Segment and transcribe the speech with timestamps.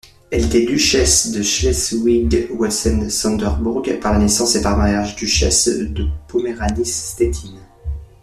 [0.31, 7.59] Elle était duchesse de Schleswig-Holstein-Sonderbourg par la naissance et par mariage duchesse de Poméranie-Stettin.